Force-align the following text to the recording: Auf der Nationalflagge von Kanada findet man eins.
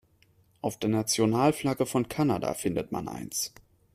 Auf 0.61 0.79
der 0.79 0.89
Nationalflagge 0.89 1.85
von 1.85 2.09
Kanada 2.09 2.55
findet 2.55 2.91
man 2.91 3.07
eins. 3.07 3.53